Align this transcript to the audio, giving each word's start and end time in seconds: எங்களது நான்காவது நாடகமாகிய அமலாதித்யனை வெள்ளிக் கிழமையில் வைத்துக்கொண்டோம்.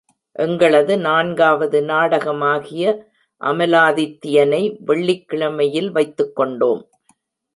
எங்களது 0.35 0.97
நான்காவது 0.97 1.81
நாடகமாகிய 1.81 2.85
அமலாதித்யனை 3.41 4.61
வெள்ளிக் 4.79 5.27
கிழமையில் 5.31 5.91
வைத்துக்கொண்டோம். 5.91 6.81